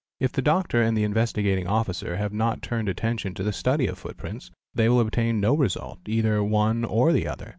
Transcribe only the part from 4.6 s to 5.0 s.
they will